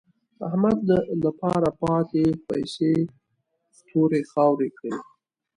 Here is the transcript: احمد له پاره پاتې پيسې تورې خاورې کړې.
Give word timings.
احمد 0.47 0.77
له 1.23 1.31
پاره 1.39 1.71
پاتې 1.81 2.23
پيسې 2.47 2.93
تورې 3.87 4.21
خاورې 4.31 4.69
کړې. 4.77 4.93